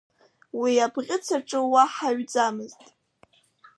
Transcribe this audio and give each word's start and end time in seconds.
Уи 0.59 0.73
абӷьыц 0.85 1.25
аҿы 1.37 1.59
уаҳа 1.71 2.09
ҩӡамызт. 2.17 2.81